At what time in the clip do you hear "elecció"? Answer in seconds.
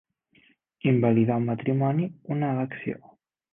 2.57-3.01